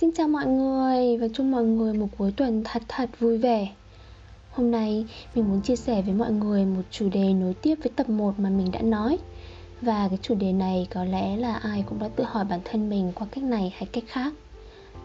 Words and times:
Xin 0.00 0.12
chào 0.12 0.28
mọi 0.28 0.46
người, 0.46 1.16
và 1.16 1.28
chúc 1.34 1.46
mọi 1.46 1.64
người 1.64 1.94
một 1.94 2.06
cuối 2.18 2.32
tuần 2.36 2.62
thật 2.64 2.82
thật 2.88 3.10
vui 3.20 3.38
vẻ. 3.38 3.68
Hôm 4.50 4.70
nay, 4.70 5.06
mình 5.34 5.48
muốn 5.48 5.62
chia 5.62 5.76
sẻ 5.76 6.02
với 6.02 6.14
mọi 6.14 6.32
người 6.32 6.64
một 6.64 6.82
chủ 6.90 7.08
đề 7.08 7.32
nối 7.32 7.54
tiếp 7.54 7.74
với 7.82 7.92
tập 7.96 8.08
1 8.08 8.34
mà 8.38 8.50
mình 8.50 8.70
đã 8.72 8.82
nói. 8.82 9.18
Và 9.82 10.08
cái 10.08 10.18
chủ 10.22 10.34
đề 10.34 10.52
này 10.52 10.86
có 10.90 11.04
lẽ 11.04 11.36
là 11.36 11.54
ai 11.54 11.84
cũng 11.86 11.98
đã 11.98 12.08
tự 12.08 12.24
hỏi 12.24 12.44
bản 12.44 12.60
thân 12.64 12.90
mình 12.90 13.12
qua 13.14 13.26
cách 13.30 13.44
này 13.44 13.72
hay 13.76 13.88
cách 13.92 14.04
khác. 14.06 14.32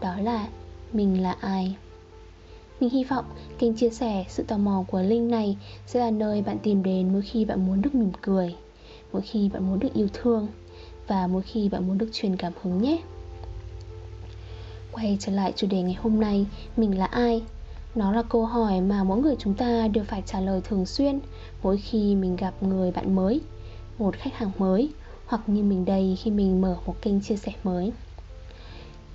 Đó 0.00 0.16
là, 0.22 0.48
mình 0.92 1.22
là 1.22 1.36
ai? 1.40 1.76
Mình 2.80 2.90
hy 2.90 3.04
vọng 3.04 3.24
kênh 3.58 3.74
chia 3.74 3.90
sẻ 3.90 4.24
sự 4.28 4.42
tò 4.42 4.58
mò 4.58 4.84
của 4.90 5.02
Linh 5.02 5.28
này 5.28 5.56
sẽ 5.86 6.00
là 6.00 6.10
nơi 6.10 6.42
bạn 6.42 6.58
tìm 6.62 6.82
đến 6.82 7.12
mỗi 7.12 7.22
khi 7.22 7.44
bạn 7.44 7.66
muốn 7.66 7.82
được 7.82 7.94
mỉm 7.94 8.12
cười, 8.22 8.54
Mỗi 9.12 9.22
khi 9.22 9.50
bạn 9.52 9.66
muốn 9.66 9.78
được 9.78 9.94
yêu 9.94 10.08
thương, 10.12 10.48
Và 11.06 11.26
mỗi 11.26 11.42
khi 11.42 11.68
bạn 11.68 11.86
muốn 11.86 11.98
được 11.98 12.08
truyền 12.12 12.36
cảm 12.36 12.52
hứng 12.62 12.82
nhé. 12.82 12.98
Quay 14.94 15.16
trở 15.20 15.32
lại 15.32 15.52
chủ 15.56 15.66
đề 15.66 15.82
ngày 15.82 15.94
hôm 15.94 16.20
nay 16.20 16.46
Mình 16.76 16.98
là 16.98 17.04
ai? 17.06 17.42
Nó 17.94 18.12
là 18.12 18.22
câu 18.22 18.46
hỏi 18.46 18.80
mà 18.80 19.04
mỗi 19.04 19.18
người 19.18 19.34
chúng 19.38 19.54
ta 19.54 19.88
đều 19.88 20.04
phải 20.04 20.22
trả 20.26 20.40
lời 20.40 20.60
thường 20.64 20.86
xuyên 20.86 21.20
Mỗi 21.62 21.76
khi 21.76 22.14
mình 22.14 22.36
gặp 22.36 22.62
người 22.62 22.90
bạn 22.90 23.14
mới 23.14 23.40
Một 23.98 24.16
khách 24.16 24.34
hàng 24.34 24.50
mới 24.58 24.90
Hoặc 25.26 25.42
như 25.46 25.62
mình 25.62 25.84
đây 25.84 26.18
khi 26.22 26.30
mình 26.30 26.60
mở 26.60 26.76
một 26.86 26.94
kênh 27.02 27.20
chia 27.20 27.36
sẻ 27.36 27.52
mới. 27.64 27.92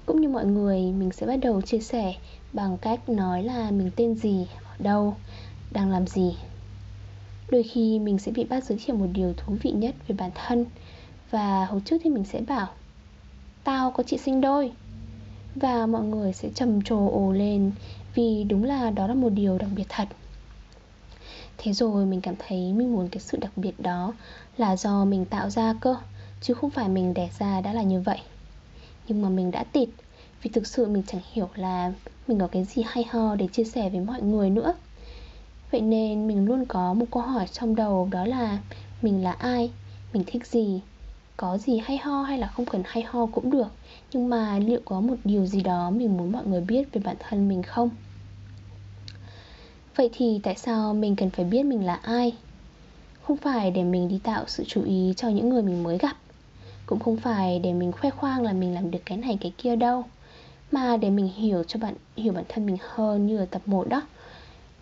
Cũng 0.06 0.22
như 0.22 0.30
mọi 0.30 0.46
người, 0.46 0.82
mình 0.82 1.12
sẽ 1.12 1.26
bắt 1.28 1.36
đầu 1.36 1.62
chia 1.62 1.80
sẻ 1.80 2.14
Bằng 2.54 2.78
cách 2.78 3.10
nói 3.10 3.44
là 3.44 3.72
mình 3.72 3.92
tên 3.96 4.16
gì, 4.16 4.48
ở 4.64 4.76
đâu, 4.80 5.16
đang 5.72 5.92
làm 5.92 6.08
gì. 6.08 6.38
Đôi 7.52 7.64
khi 7.64 8.00
mình 8.00 8.20
sẽ 8.20 8.32
bị 8.32 8.44
bác 8.44 8.64
giới 8.64 8.78
thiệu 8.86 8.96
một 8.96 9.08
điều 9.14 9.34
thú 9.34 9.56
vị 9.62 9.72
nhất 9.72 9.96
về 10.08 10.16
bản 10.20 10.32
thân 10.36 10.66
Và 11.32 11.66
hồi 11.66 11.82
trước 11.86 11.98
thì 12.04 12.10
mình 12.10 12.26
sẽ 12.26 12.42
bảo 12.48 12.68
Tao 13.64 13.92
có 13.92 14.04
chị 14.04 14.18
sinh 14.18 14.42
đôi 14.42 14.72
và 15.56 15.86
mọi 15.86 16.04
người 16.04 16.34
sẽ 16.34 16.50
trầm 16.56 16.82
trồ 16.82 17.10
ồ 17.10 17.32
lên, 17.32 17.72
vì 18.16 18.44
đúng 18.44 18.64
là 18.64 18.90
đó 18.90 19.08
là 19.08 19.14
một 19.14 19.30
điều 19.30 19.58
đặc 19.58 19.70
biệt 19.76 19.86
thật. 19.90 20.08
Thế 21.58 21.74
rồi 21.74 22.06
mình 22.06 22.22
cảm 22.22 22.36
thấy 22.48 22.74
mình 22.74 22.94
muốn 22.94 23.10
cái 23.10 23.20
sự 23.20 23.38
đặc 23.42 23.52
biệt 23.56 23.80
đó 23.80 24.14
là 24.58 24.76
do 24.76 25.06
mình 25.06 25.26
tạo 25.26 25.50
ra 25.50 25.74
cơ, 25.82 25.96
chứ 26.42 26.54
không 26.54 26.70
phải 26.70 26.90
mình 26.90 27.14
đẻ 27.14 27.30
ra 27.40 27.62
đã 27.62 27.74
là 27.74 27.84
như 27.84 28.02
vậy. 28.02 28.20
Nhưng 29.08 29.22
mà 29.22 29.30
mình 29.30 29.52
đã 29.52 29.64
tịt, 29.64 29.90
vì 30.42 30.50
thực 30.50 30.68
sự 30.68 30.88
mình 30.88 31.04
chẳng 31.08 31.22
hiểu 31.34 31.50
là 31.56 31.94
mình 32.28 32.40
có 32.40 32.48
cái 32.48 32.64
gì 32.64 32.84
hay 32.88 33.06
ho 33.10 33.36
để 33.36 33.48
chia 33.48 33.64
sẻ 33.64 33.90
với 33.90 34.00
mọi 34.00 34.22
người 34.22 34.50
nữa. 34.50 34.74
Vậy 35.72 35.82
nên 35.82 36.28
mình 36.28 36.46
luôn 36.46 36.66
có 36.66 36.94
một 36.94 37.06
câu 37.12 37.24
hỏi 37.24 37.46
trong 37.52 37.76
đầu 37.76 38.08
đó 38.12 38.26
là 38.26 38.58
mình 39.02 39.24
là 39.24 39.32
ai, 39.32 39.72
mình 40.14 40.24
thích 40.28 40.48
gì 40.48 40.82
có 41.40 41.58
gì 41.58 41.78
hay 41.84 41.98
ho 41.98 42.22
hay 42.22 42.38
là 42.38 42.48
không 42.48 42.66
cần 42.66 42.84
hay 42.86 43.04
ho 43.04 43.26
cũng 43.26 43.52
được. 43.52 43.68
Nhưng 44.14 44.30
mà 44.30 44.60
liệu 44.60 44.80
có 44.86 45.02
một 45.02 45.16
điều 45.24 45.46
gì 45.46 45.62
đó 45.62 45.90
mình 45.90 46.18
muốn 46.18 46.32
mọi 46.32 46.46
người 46.46 46.62
biết 46.62 46.94
về 46.94 47.02
bản 47.06 47.16
thân 47.20 47.50
mình 47.50 47.64
không? 47.64 47.90
Vậy 49.96 50.10
thì 50.14 50.40
tại 50.44 50.56
sao 50.56 50.94
mình 50.94 51.16
cần 51.16 51.30
phải 51.30 51.46
biết 51.46 51.64
mình 51.64 51.86
là 51.86 51.96
ai? 51.96 52.34
Không 53.22 53.38
phải 53.38 53.72
để 53.72 53.84
mình 53.84 54.08
đi 54.08 54.20
tạo 54.24 54.44
sự 54.48 54.64
chú 54.68 54.84
ý 54.84 55.14
cho 55.18 55.30
những 55.30 55.50
người 55.50 55.62
mình 55.62 55.84
mới 55.84 55.98
gặp. 55.98 56.18
Cũng 56.86 57.00
không 57.00 57.18
phải 57.18 57.60
để 57.60 57.74
mình 57.74 57.92
khoe 57.92 58.10
khoang 58.10 58.42
là 58.42 58.54
mình 58.54 58.74
làm 58.74 58.92
được 58.92 59.02
cái 59.06 59.18
này, 59.18 59.38
cái 59.42 59.54
kia 59.58 59.76
đâu. 59.76 60.04
Mà 60.72 60.98
để 60.98 61.10
mình 61.10 61.30
hiểu 61.36 61.64
cho 61.64 61.80
bạn, 61.80 61.94
hiểu 62.18 62.34
bản 62.34 62.46
thân 62.50 62.66
mình 62.66 62.78
hơn 62.90 63.28
như 63.28 63.38
ở 63.38 63.46
tập 63.46 63.62
1 63.66 63.90
đó. 63.90 64.02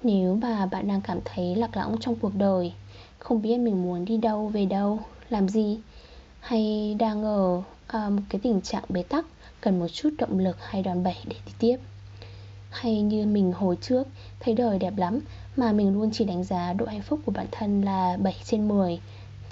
Nếu 0.04 0.36
mà 0.42 0.66
bạn 0.66 0.88
đang 0.88 1.02
cảm 1.02 1.20
thấy 1.26 1.56
lạc 1.56 1.78
lõng 1.78 1.98
trong 2.00 2.16
cuộc 2.16 2.36
đời, 2.36 2.74
không 3.20 3.42
biết 3.42 3.58
mình 3.58 3.84
muốn 3.84 4.06
đi 4.06 4.18
đâu, 4.18 4.48
về 4.48 4.66
đâu, 4.66 5.00
làm 5.30 5.50
gì 5.50 5.78
hay 6.40 6.96
đang 7.00 7.24
ở 7.24 7.62
à, 7.88 8.10
một 8.10 8.22
cái 8.30 8.42
tình 8.44 8.62
trạng 8.62 8.84
bế 8.90 9.04
tắc 9.04 9.26
cần 9.62 9.80
một 9.80 9.88
chút 9.88 10.10
động 10.18 10.40
lực 10.40 10.58
hay 10.66 10.84
đòn 10.84 11.04
bẩy 11.04 11.16
để 11.26 11.36
đi 11.46 11.52
tiếp? 11.60 11.78
Hay 12.70 13.02
như 13.02 13.26
mình 13.26 13.52
hồi 13.52 13.78
trước 13.82 14.08
thấy 14.40 14.54
đời 14.54 14.80
đẹp 14.80 14.98
lắm 14.98 15.20
mà 15.56 15.72
mình 15.72 15.94
luôn 15.94 16.10
chỉ 16.14 16.26
đánh 16.26 16.44
giá 16.44 16.74
độ 16.74 16.86
hạnh 16.86 17.02
phúc 17.02 17.20
của 17.26 17.32
bản 17.32 17.48
thân 17.52 17.82
là 17.82 18.18
7 18.18 18.36
trên 18.44 18.68
10 18.68 19.00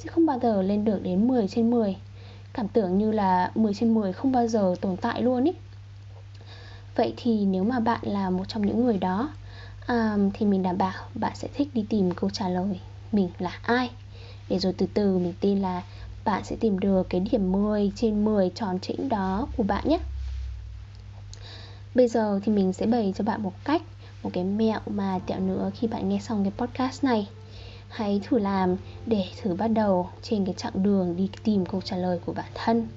chứ 0.04 0.10
không 0.12 0.26
bao 0.26 0.40
giờ 0.40 0.62
lên 0.62 0.86
được 0.86 1.04
đến 1.04 1.28
10 1.28 1.48
trên 1.48 1.70
10 1.70 1.96
cảm 2.54 2.68
tưởng 2.68 2.98
như 2.98 3.12
là 3.12 3.52
10 3.56 3.74
trên 3.74 3.94
10 3.94 4.14
không 4.14 4.32
bao 4.32 4.48
giờ 4.48 4.76
tồn 4.82 4.98
tại 4.98 5.22
luôn 5.22 5.44
ý. 5.44 5.52
Vậy 6.96 7.14
thì 7.18 7.46
nếu 7.46 7.64
mà 7.64 7.80
bạn 7.80 8.00
là 8.04 8.30
một 8.30 8.44
trong 8.48 8.66
những 8.66 8.86
người 8.86 8.98
đó 8.98 9.30
à, 9.88 10.18
Thì 10.34 10.46
mình 10.46 10.64
đảm 10.64 10.78
bảo 10.78 10.94
bạn 11.16 11.32
sẽ 11.36 11.48
thích 11.54 11.68
đi 11.74 11.86
tìm 11.90 12.12
câu 12.12 12.30
trả 12.30 12.50
lời 12.50 12.80
Mình 13.12 13.30
là 13.40 13.60
ai? 13.64 13.90
Để 14.50 14.60
rồi 14.60 14.74
từ 14.78 14.86
từ 14.94 15.18
mình 15.18 15.34
tin 15.40 15.60
là 15.60 15.84
bạn 16.26 16.44
sẽ 16.44 16.56
tìm 16.60 16.80
được 16.80 17.10
cái 17.10 17.22
điểm 17.32 17.52
10 17.52 17.92
trên 17.96 18.26
10 18.26 18.50
tròn 18.56 18.80
chỉnh 18.80 19.10
đó 19.10 19.48
của 19.58 19.64
bạn 19.64 19.84
nhé. 19.88 20.00
Bây 21.96 22.08
giờ 22.08 22.40
thì 22.44 22.52
mình 22.52 22.74
sẽ 22.74 22.86
bày 22.86 23.14
cho 23.18 23.24
bạn 23.24 23.44
một 23.44 23.54
cách, 23.64 23.82
Một 24.24 24.30
cái 24.34 24.44
mẹo 24.44 24.80
mà 24.86 25.20
tẹo 25.28 25.40
nữa 25.40 25.72
khi 25.76 25.88
bạn 25.88 26.10
nghe 26.10 26.20
xong 26.20 26.44
cái 26.44 26.68
podcast 26.68 27.04
này. 27.04 27.28
Hãy 27.90 28.22
thử 28.24 28.40
làm 28.40 28.76
để 29.06 29.26
thử 29.42 29.56
bắt 29.56 29.68
đầu 29.68 30.10
trên 30.22 30.46
cái 30.46 30.54
chặng 30.58 30.84
đường 30.84 31.16
đi 31.16 31.30
tìm 31.44 31.66
câu 31.66 31.82
trả 31.82 31.98
lời 31.98 32.20
của 32.26 32.34
bản 32.34 32.52
thân. 32.54 32.88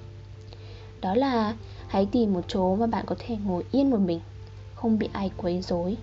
Đó 1.01 1.15
là 1.15 1.55
hãy 1.87 2.05
tìm 2.05 2.33
một 2.33 2.41
chỗ 2.47 2.75
mà 2.75 2.87
bạn 2.87 3.05
có 3.07 3.15
thể 3.19 3.37
ngồi 3.45 3.63
yên 3.71 3.89
một 3.89 3.99
mình, 3.99 4.19
Không 4.75 4.99
bị 4.99 5.09
ai 5.13 5.31
quấy 5.37 5.61
rối. 5.61 5.97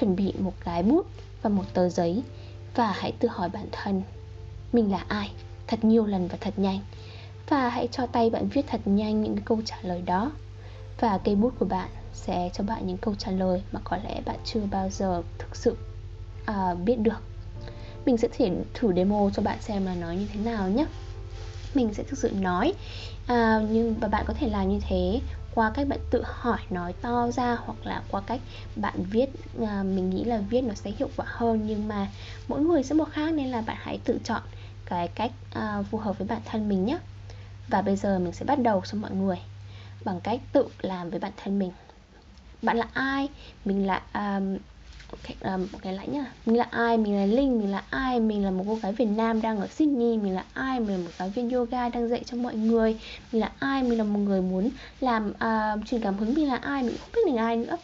Chuẩn 0.00 0.16
bị 0.16 0.32
một 0.38 0.52
cái 0.64 0.82
bút 0.82 1.06
và 1.42 1.50
một 1.50 1.64
tờ 1.74 1.88
giấy 1.88 2.22
Và 2.74 2.92
hãy 2.92 3.12
tự 3.12 3.28
hỏi 3.28 3.48
bản 3.48 3.66
thân, 3.72 4.02
Mình 4.72 4.92
là 4.92 5.04
ai? 5.08 5.30
Thật 5.66 5.84
nhiều 5.84 6.06
lần 6.06 6.28
và 6.28 6.38
thật 6.40 6.54
nhanh. 6.56 6.80
Và 7.48 7.68
hãy 7.68 7.88
cho 7.92 8.06
tay 8.06 8.30
bạn 8.30 8.48
viết 8.48 8.62
thật 8.66 8.80
nhanh 8.84 9.22
những 9.22 9.36
câu 9.36 9.60
trả 9.64 9.76
lời 9.82 10.02
đó. 10.02 10.32
Và 11.00 11.18
cây 11.24 11.34
bút 11.34 11.54
của 11.58 11.66
bạn 11.66 11.88
sẽ 12.14 12.50
cho 12.52 12.64
bạn 12.64 12.86
những 12.86 12.96
câu 12.96 13.14
trả 13.14 13.30
lời 13.30 13.62
mà 13.72 13.80
có 13.84 13.96
lẽ 14.04 14.20
bạn 14.24 14.36
chưa 14.44 14.60
bao 14.70 14.90
giờ 14.90 15.22
thực 15.38 15.56
sự 15.56 15.76
uh, 16.50 16.78
biết 16.84 16.98
được. 16.98 17.22
Mình 18.06 18.16
sẽ 18.16 18.28
thể 18.38 18.50
thử 18.74 18.92
demo 18.96 19.30
cho 19.34 19.42
bạn 19.42 19.58
xem 19.60 19.86
là 19.86 19.94
nói 19.94 20.16
như 20.16 20.26
thế 20.32 20.40
nào 20.40 20.68
nhé. 20.68 20.86
Mình 21.74 21.94
sẽ 21.94 22.02
thực 22.02 22.18
sự 22.18 22.30
nói 22.30 22.72
à, 23.26 23.60
nhưng 23.70 23.94
và 23.94 24.08
bạn 24.08 24.24
có 24.28 24.34
thể 24.34 24.48
làm 24.48 24.68
như 24.68 24.80
thế 24.88 25.20
qua 25.54 25.70
cách 25.74 25.88
bạn 25.88 25.98
tự 26.10 26.22
hỏi 26.26 26.58
nói 26.70 26.92
to 26.92 27.30
ra 27.30 27.56
hoặc 27.64 27.78
là 27.84 28.02
qua 28.10 28.20
cách 28.20 28.40
bạn 28.76 28.94
viết 29.10 29.26
à, 29.66 29.82
mình 29.82 30.10
nghĩ 30.10 30.24
là 30.24 30.38
viết 30.50 30.60
nó 30.60 30.74
sẽ 30.74 30.90
hiệu 30.98 31.08
quả 31.16 31.26
hơn. 31.28 31.66
Nhưng 31.66 31.88
mà 31.88 32.08
mỗi 32.48 32.60
người 32.60 32.82
sẽ 32.82 32.94
một 32.94 33.08
khác 33.12 33.34
nên 33.34 33.46
là 33.46 33.60
bạn 33.60 33.76
hãy 33.80 33.98
tự 34.04 34.18
chọn 34.24 34.42
cái 34.86 35.08
cách 35.08 35.30
uh, 35.58 35.86
phù 35.90 35.98
hợp 35.98 36.18
với 36.18 36.28
bản 36.28 36.40
thân 36.44 36.68
mình 36.68 36.84
nhé 36.84 36.98
và 37.68 37.82
bây 37.82 37.96
giờ 37.96 38.18
mình 38.18 38.32
sẽ 38.32 38.44
bắt 38.44 38.58
đầu 38.58 38.82
cho 38.86 38.98
mọi 38.98 39.10
người 39.10 39.36
bằng 40.04 40.20
cách 40.20 40.40
tự 40.52 40.68
làm 40.80 41.10
với 41.10 41.18
bản 41.20 41.32
thân 41.36 41.58
mình. 41.58 41.72
Bạn 42.62 42.76
là 42.76 42.86
ai? 42.92 43.28
Mình 43.64 43.86
là 43.86 44.02
um, 44.14 44.56
okay, 45.10 45.54
um, 45.54 45.66
cái 45.82 45.92
lại 45.92 46.08
nhá. 46.08 46.24
Mình 46.46 46.56
là 46.56 46.66
ai? 46.70 46.98
Mình 46.98 47.16
là 47.16 47.26
linh 47.26 47.58
mình 47.58 47.70
là 47.70 47.82
ai? 47.90 48.20
Mình 48.20 48.44
là 48.44 48.50
một 48.50 48.64
cô 48.66 48.74
gái 48.74 48.92
việt 48.92 49.04
nam 49.04 49.40
đang 49.40 49.60
ở 49.60 49.66
sydney. 49.66 50.18
Mình 50.18 50.34
là 50.34 50.44
ai? 50.52 50.80
Mình 50.80 50.90
là 50.90 50.96
một 50.96 51.10
giáo 51.18 51.28
viên 51.28 51.50
yoga 51.50 51.88
đang 51.88 52.08
dạy 52.08 52.22
cho 52.26 52.36
mọi 52.36 52.54
người. 52.54 52.98
Mình 53.32 53.40
là 53.40 53.50
ai? 53.58 53.82
Mình 53.82 53.98
là 53.98 54.04
một 54.04 54.18
người 54.18 54.42
muốn 54.42 54.70
làm 55.00 55.30
uh, 55.30 55.86
truyền 55.86 56.00
cảm 56.00 56.18
hứng. 56.18 56.34
Mình 56.34 56.48
là 56.48 56.56
ai? 56.56 56.82
Mình 56.82 56.96
không 57.00 57.10
biết 57.14 57.20
mình 57.26 57.36
là 57.36 57.42
ai 57.42 57.56
nữa. 57.56 57.76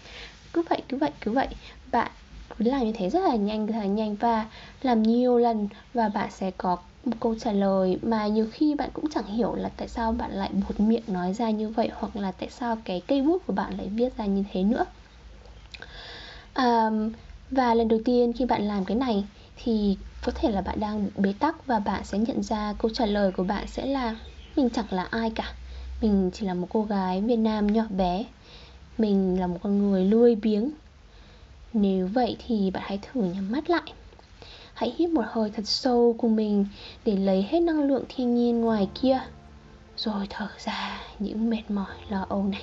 Cứ 0.52 0.62
vậy 0.70 0.82
cứ 0.88 0.96
vậy 0.96 1.10
cứ 1.20 1.30
vậy. 1.30 1.48
Bạn 1.92 2.10
cứ 2.58 2.64
làm 2.64 2.84
như 2.84 2.92
thế 2.92 3.10
rất 3.10 3.20
là 3.20 3.34
nhanh 3.34 3.66
rất 3.66 3.74
là 3.78 3.84
nhanh. 3.84 4.14
Và 4.14 4.46
làm 4.82 5.02
nhiều 5.02 5.38
lần. 5.38 5.69
Và 5.94 6.08
bạn 6.08 6.30
sẽ 6.30 6.50
có 6.50 6.76
một 7.04 7.16
câu 7.20 7.34
trả 7.34 7.52
lời 7.52 7.98
mà 8.02 8.26
nhiều 8.26 8.46
khi 8.52 8.74
bạn 8.74 8.90
cũng 8.92 9.10
chẳng 9.10 9.26
hiểu 9.26 9.54
là 9.54 9.70
tại 9.76 9.88
sao 9.88 10.12
bạn 10.12 10.30
lại 10.32 10.50
buột 10.52 10.80
miệng 10.80 11.02
nói 11.06 11.34
ra 11.34 11.50
như 11.50 11.68
vậy 11.68 11.90
hoặc 11.94 12.16
là 12.16 12.32
tại 12.32 12.48
sao 12.50 12.78
cái 12.84 13.02
cây 13.06 13.22
bút 13.22 13.42
của 13.46 13.52
bạn 13.52 13.76
lại 13.78 13.88
viết 13.88 14.16
ra 14.16 14.26
như 14.26 14.44
thế 14.52 14.62
nữa. 14.62 14.84
À, 16.52 16.90
và 17.50 17.74
lần 17.74 17.88
đầu 17.88 18.00
tiên 18.04 18.32
khi 18.32 18.44
bạn 18.44 18.68
làm 18.68 18.84
cái 18.84 18.96
này 18.96 19.24
thì 19.56 19.96
có 20.24 20.32
thể 20.34 20.50
là 20.50 20.60
bạn 20.60 20.80
đang 20.80 21.08
bế 21.16 21.34
tắc 21.38 21.66
và 21.66 21.78
bạn 21.78 22.04
sẽ 22.04 22.18
nhận 22.18 22.42
ra 22.42 22.74
câu 22.78 22.90
trả 22.94 23.06
lời 23.06 23.32
của 23.32 23.44
bạn 23.44 23.66
sẽ 23.66 23.86
là 23.86 24.16
mình 24.56 24.70
chẳng 24.70 24.86
là 24.90 25.02
ai 25.02 25.30
cả. 25.30 25.52
Mình 26.00 26.30
chỉ 26.34 26.46
là 26.46 26.54
một 26.54 26.66
cô 26.70 26.82
gái 26.82 27.20
việt 27.20 27.36
nam 27.36 27.66
nhỏ 27.66 27.84
bé. 27.96 28.24
Mình 28.98 29.40
là 29.40 29.46
một 29.46 29.58
con 29.62 29.78
người 29.78 30.05
lười 30.05 30.34
biếng. 30.34 30.70
Nếu 31.72 32.06
vậy 32.06 32.37
thì 32.46 32.70
bạn 32.70 32.82
hãy 32.87 32.98
thử 33.02 33.22
nhắm 33.22 33.52
mắt 33.52 33.70
lại. 33.70 33.93
Hãy 34.82 34.94
hít 34.99 35.11
một 35.11 35.25
hơi 35.26 35.50
thật 35.50 35.62
sâu 35.64 36.14
cùng 36.19 36.37
mình 36.37 36.67
để 37.05 37.17
lấy 37.17 37.46
hết 37.50 37.61
năng 37.61 37.82
lượng 37.82 38.05
thiên 38.08 38.34
nhiên 38.34 38.61
ngoài 38.61 38.88
kia. 38.94 39.20
Rồi 39.96 40.26
thở 40.31 40.49
ra 40.58 41.00
những 41.19 41.50
mệt 41.50 41.62
mỏi 41.69 41.94
lo 42.08 42.26
âu 42.29 42.43
này. 42.43 42.62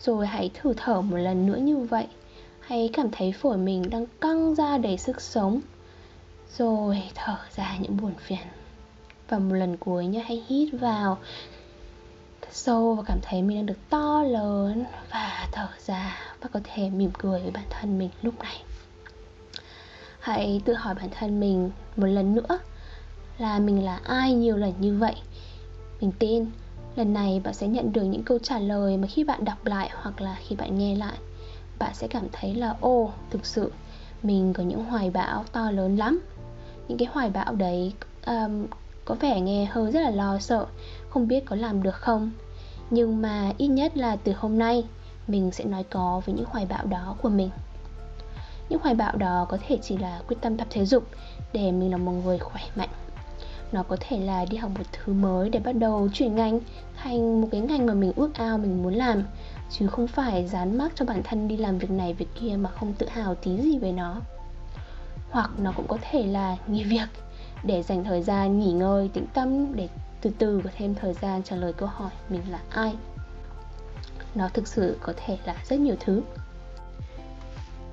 Rồi 0.00 0.26
hãy 0.26 0.50
thử 0.54 0.74
thở 0.76 1.00
một 1.00 1.16
lần 1.16 1.46
nữa 1.46 1.56
như 1.56 1.76
vậy. 1.76 2.06
Hãy 2.60 2.90
cảm 2.92 3.10
thấy 3.10 3.32
phổi 3.32 3.56
mình 3.56 3.90
đang 3.90 4.06
căng 4.20 4.54
ra 4.54 4.78
đầy 4.78 4.98
sức 4.98 5.20
sống. 5.20 5.60
Rồi 6.56 7.02
thở 7.14 7.36
ra 7.56 7.76
những 7.80 7.96
buồn 7.96 8.12
phiền. 8.18 8.46
Và 9.28 9.38
một 9.38 9.54
lần 9.54 9.76
cuối 9.76 10.06
nhé 10.06 10.24
hãy 10.26 10.44
hít 10.48 10.68
vào 10.80 11.18
thật 12.40 12.52
sâu 12.52 12.94
và 12.94 13.02
cảm 13.06 13.18
thấy 13.22 13.42
mình 13.42 13.56
đang 13.56 13.66
được 13.66 13.88
to 13.90 14.22
lớn. 14.22 14.84
Và 15.10 15.48
thở 15.52 15.68
ra 15.86 16.16
và 16.40 16.48
có 16.52 16.60
thể 16.64 16.90
mỉm 16.90 17.10
cười 17.18 17.42
với 17.42 17.50
bản 17.50 17.66
thân 17.70 17.98
mình 17.98 18.10
lúc 18.22 18.38
này 18.38 18.62
hãy 20.20 20.60
tự 20.64 20.74
hỏi 20.74 20.94
bản 20.94 21.08
thân 21.18 21.40
mình 21.40 21.70
một 21.96 22.06
lần 22.06 22.34
nữa 22.34 22.58
là 23.38 23.58
mình 23.58 23.84
là 23.84 24.00
ai 24.04 24.34
nhiều 24.34 24.56
lần 24.56 24.72
như 24.80 24.98
vậy. 24.98 25.14
Mình 26.00 26.12
tin 26.18 26.46
Lần 26.96 27.12
này 27.12 27.40
bạn 27.44 27.54
sẽ 27.54 27.66
nhận 27.68 27.92
được 27.92 28.02
những 28.02 28.22
câu 28.22 28.38
trả 28.38 28.58
lời 28.58 28.96
mà 28.96 29.06
khi 29.06 29.24
bạn 29.24 29.44
đọc 29.44 29.66
lại 29.66 29.90
hoặc 29.92 30.20
là 30.20 30.36
khi 30.46 30.56
bạn 30.56 30.78
nghe 30.78 30.94
lại 30.96 31.18
Bạn 31.78 31.94
sẽ 31.94 32.08
cảm 32.08 32.26
thấy 32.32 32.54
là 32.54 32.74
ô, 32.80 33.10
thực 33.30 33.46
sự 33.46 33.72
mình 34.22 34.52
có 34.52 34.62
những 34.62 34.84
hoài 34.84 35.10
bão 35.10 35.44
to 35.52 35.70
lớn 35.70 35.96
lắm. 35.96 36.20
Những 36.88 36.98
cái 36.98 37.08
hoài 37.12 37.30
bão 37.30 37.54
đấy 37.54 37.92
um, 38.26 38.66
có 39.04 39.14
vẻ 39.20 39.40
nghe 39.40 39.64
hơi 39.64 39.92
rất 39.92 40.00
là 40.00 40.10
lo 40.10 40.38
sợ 40.38 40.66
Không 41.08 41.28
biết 41.28 41.44
có 41.46 41.56
làm 41.56 41.82
được 41.82 41.94
không. 41.94 42.30
Nhưng 42.90 43.22
mà 43.22 43.52
ít 43.58 43.68
nhất 43.68 43.96
là 43.96 44.16
từ 44.16 44.32
hôm 44.36 44.58
nay 44.58 44.84
Mình 45.26 45.50
sẽ 45.50 45.64
nói 45.64 45.84
có 45.90 46.22
với 46.26 46.34
những 46.34 46.46
hoài 46.48 46.66
bão 46.66 46.86
đó 46.86 47.16
của 47.22 47.28
mình. 47.28 47.50
Những 48.70 48.80
hoài 48.82 48.94
bão 48.94 49.16
đó 49.16 49.46
có 49.48 49.58
thể 49.66 49.78
chỉ 49.82 49.96
là 49.96 50.20
quyết 50.28 50.36
tâm 50.40 50.56
tập 50.56 50.66
thể 50.70 50.84
dục 50.84 51.04
Để 51.52 51.72
mình 51.72 51.90
là 51.90 51.96
một 51.96 52.12
người 52.12 52.38
khỏe 52.38 52.62
mạnh. 52.76 52.88
Nó 53.72 53.82
có 53.82 53.96
thể 54.00 54.20
là 54.20 54.44
đi 54.44 54.56
học 54.56 54.70
một 54.78 54.84
thứ 54.92 55.12
mới 55.12 55.48
để 55.48 55.60
bắt 55.60 55.72
đầu 55.72 56.08
chuyển 56.12 56.34
ngành 56.34 56.60
thành 56.96 57.40
một 57.40 57.48
cái 57.52 57.60
ngành 57.60 57.86
mà 57.86 57.94
mình 57.94 58.12
ước 58.16 58.34
ao, 58.34 58.58
mình 58.58 58.82
muốn 58.82 58.94
làm. 58.94 59.24
Chứ 59.70 59.86
không 59.86 60.06
phải 60.06 60.46
dán 60.46 60.78
mắc 60.78 60.92
cho 60.94 61.04
bản 61.04 61.22
thân 61.24 61.48
đi 61.48 61.56
làm 61.56 61.78
việc 61.78 61.90
này 61.90 62.14
việc 62.14 62.28
kia 62.40 62.56
mà 62.56 62.70
không 62.70 62.92
tự 62.92 63.08
hào 63.08 63.34
tí 63.34 63.56
gì 63.56 63.78
về 63.78 63.92
nó. 63.92 64.20
Hoặc 65.30 65.50
nó 65.58 65.72
cũng 65.76 65.86
có 65.88 65.98
thể 66.10 66.26
là 66.26 66.56
nghỉ 66.66 66.84
việc 66.94 67.08
để 67.64 67.82
dành 67.82 68.04
thời 68.04 68.22
gian 68.22 68.58
nghỉ 68.58 68.72
ngơi, 68.72 69.10
tĩnh 69.12 69.26
tâm 69.34 69.76
để 69.76 69.88
từ 70.20 70.30
từ 70.38 70.60
có 70.64 70.70
thêm 70.76 70.94
thời 70.94 71.14
gian 71.14 71.42
trả 71.42 71.56
lời 71.56 71.72
câu 71.72 71.88
hỏi 71.88 72.10
mình 72.28 72.42
là 72.50 72.60
ai. 72.70 72.94
Nó 74.34 74.48
thực 74.48 74.68
sự 74.68 74.96
có 75.00 75.12
thể 75.16 75.38
là 75.44 75.56
rất 75.68 75.80
nhiều 75.80 75.96
thứ. 76.00 76.22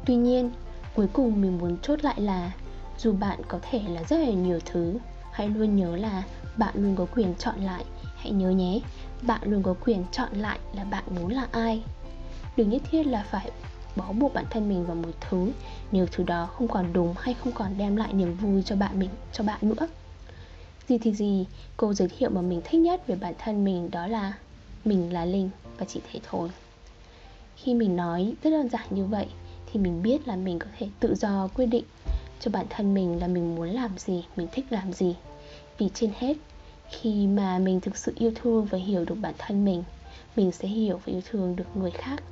Tuy 0.06 0.16
nhiên 0.16 0.52
cuối 0.98 1.08
cùng 1.14 1.42
mình 1.42 1.58
muốn 1.58 1.78
chốt 1.82 2.04
lại 2.04 2.22
là, 2.22 2.52
dù 2.98 3.14
bạn 3.14 3.40
có 3.48 3.60
thể 3.70 3.82
là 3.90 4.04
rất 4.04 4.18
là 4.18 4.30
nhiều 4.30 4.60
thứ, 4.66 4.98
hãy 5.32 5.50
luôn 5.50 5.76
nhớ 5.76 5.96
là 5.96 6.24
bạn 6.58 6.74
luôn 6.78 6.96
có 6.96 7.06
quyền 7.16 7.36
chọn 7.36 7.60
lại. 7.62 7.86
Hãy 8.16 8.32
nhớ 8.32 8.50
nhé, 8.50 8.80
bạn 9.22 9.42
luôn 9.44 9.64
có 9.64 9.76
quyền 9.86 10.06
chọn 10.12 10.34
lại 10.34 10.60
là 10.74 10.84
bạn 10.84 11.04
muốn 11.16 11.32
là 11.32 11.48
ai. 11.52 11.84
Đừng 12.58 12.70
nhất 12.70 12.82
thiết 12.92 13.04
là 13.04 13.26
phải 13.30 13.52
bó 13.96 14.12
buộc 14.12 14.34
bản 14.34 14.46
thân 14.50 14.70
mình 14.70 14.86
vào 14.86 14.96
một 14.96 15.12
thứ 15.30 15.52
nếu 15.92 16.06
thứ 16.12 16.24
đó 16.24 16.46
không 16.46 16.68
còn 16.68 16.94
đúng 16.94 17.14
hay 17.20 17.34
không 17.34 17.54
còn 17.54 17.78
đem 17.78 17.96
lại 17.96 18.14
niềm 18.14 18.38
vui 18.38 18.64
cho 18.64 18.76
bạn 18.76 19.00
mình, 19.00 19.10
cho 19.34 19.44
bạn 19.44 19.60
nữa. 19.62 19.88
Gì 20.88 20.98
thì 20.98 21.14
gì, 21.14 21.46
cô 21.78 21.94
giới 21.94 22.08
thiệu 22.08 22.30
mà 22.30 22.42
mình 22.42 22.62
thích 22.64 22.82
nhất 22.82 23.08
về 23.08 23.16
bản 23.16 23.34
thân 23.38 23.64
mình 23.64 23.92
đó 23.92 24.08
là 24.08 24.34
mình 24.86 25.14
là 25.14 25.26
linh 25.26 25.50
và 25.78 25.86
chỉ 25.90 26.02
thế 26.12 26.20
thôi. 26.30 26.50
Khi 27.56 27.74
mình 27.74 27.96
nói 27.96 28.34
rất 28.44 28.50
đơn 28.50 28.70
giản 28.70 28.88
như 28.90 29.06
vậy 29.06 29.28
thì 29.78 29.84
mình 29.84 30.02
biết 30.02 30.28
là 30.28 30.36
mình 30.36 30.60
có 30.60 30.66
thể 30.78 30.88
tự 31.00 31.16
do 31.16 31.48
quyết 31.56 31.66
định 31.66 31.84
cho 32.40 32.52
bản 32.52 32.66
thân 32.70 32.94
mình 32.94 33.20
là 33.20 33.28
mình 33.28 33.56
muốn 33.56 33.70
làm 33.70 33.98
gì 33.98 34.24
mình 34.36 34.48
thích 34.52 34.66
làm 34.70 34.94
gì 34.94 35.16
vì 35.78 35.90
trên 35.94 36.12
hết 36.20 36.34
khi 36.90 37.28
mà 37.28 37.60
mình 37.60 37.80
thực 37.80 37.98
sự 37.98 38.14
yêu 38.16 38.32
thương 38.36 38.66
và 38.66 38.78
hiểu 38.78 39.06
được 39.06 39.16
bản 39.22 39.34
thân 39.38 39.66
mình 39.66 39.84
mình 40.36 40.52
sẽ 40.52 40.68
hiểu 40.68 40.98
và 40.98 41.14
yêu 41.14 41.22
thương 41.30 41.56
được 41.56 41.66
người 41.76 41.92
khác 41.92 42.24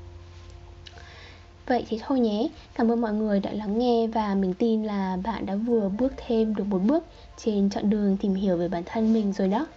Vậy 1.67 1.85
thì 1.89 1.99
thôi 2.03 2.19
nhé, 2.19 2.47
cảm 2.75 2.91
ơn 2.91 3.01
mọi 3.01 3.13
người 3.13 3.39
đã 3.39 3.51
lắng 3.51 3.79
nghe 3.79 4.07
và 4.07 4.35
mình 4.35 4.53
tin 4.53 4.83
là 4.83 5.17
bạn 5.23 5.45
đã 5.45 5.55
vừa 5.55 5.89
bước 5.89 6.13
thêm 6.27 6.55
được 6.55 6.63
một 6.67 6.79
bước 6.85 7.03
trên 7.37 7.69
chặng 7.69 7.89
đường 7.89 8.17
tìm 8.17 8.35
hiểu 8.35 8.57
về 8.57 8.67
bản 8.67 8.83
thân 8.85 9.13
mình 9.13 9.33
rồi 9.33 9.47
đó. 9.47 9.67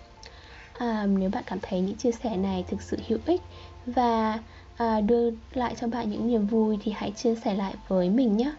À, 0.78 1.06
nếu 1.06 1.30
bạn 1.30 1.44
cảm 1.46 1.58
thấy 1.62 1.80
những 1.80 1.96
chia 1.96 2.12
sẻ 2.12 2.36
này 2.36 2.64
thực 2.68 2.82
sự 2.82 2.96
hữu 3.08 3.18
ích 3.26 3.42
và 3.86 4.38
à, 4.78 5.00
đưa 5.00 5.30
lại 5.54 5.74
cho 5.80 5.86
bạn 5.86 6.10
những 6.10 6.28
niềm 6.28 6.46
vui 6.46 6.78
thì 6.82 6.92
hãy 6.96 7.10
chia 7.10 7.34
sẻ 7.34 7.54
lại 7.54 7.74
với 7.88 8.10
mình 8.10 8.36
nhé 8.36 8.52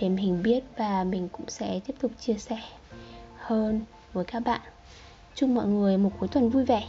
để 0.00 0.08
mình 0.08 0.42
biết 0.42 0.64
và 0.76 1.04
mình 1.04 1.28
cũng 1.32 1.48
sẽ 1.48 1.80
tiếp 1.86 1.94
tục 2.00 2.10
chia 2.20 2.34
sẻ 2.34 2.58
hơn 3.36 3.80
với 4.12 4.24
các 4.24 4.40
bạn. 4.40 4.60
Chúc 5.34 5.48
mọi 5.50 5.66
người 5.66 5.98
một 5.98 6.10
cuối 6.18 6.28
tuần 6.28 6.50
vui 6.50 6.64
vẻ. 6.64 6.84